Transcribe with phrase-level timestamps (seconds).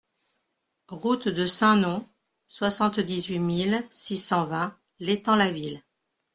[0.87, 2.07] Route de Saint-Nom,
[2.47, 5.83] soixante-dix-huit mille six cent vingt L'Étang-la-Ville